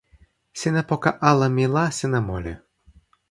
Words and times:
sina 0.59 0.81
poka 0.89 1.11
ala 1.29 1.47
mi 1.55 1.65
la 1.73 1.85
sina 1.97 2.19
moli. 2.27 2.53